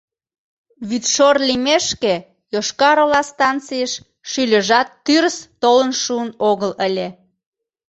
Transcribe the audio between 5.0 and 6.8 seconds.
тӱрыс толын шуын огыл